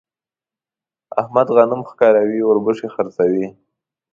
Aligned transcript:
احمد 1.21 1.47
غنم 1.55 1.81
ښکاروي 1.89 2.39
ـ 2.41 2.45
اوربشې 2.47 2.87
خرڅوي. 2.95 3.47